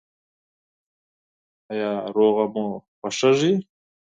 ایا 1.71 1.91
سوله 2.13 2.45
مو 2.53 2.65
خوښیږي؟ 2.99 3.51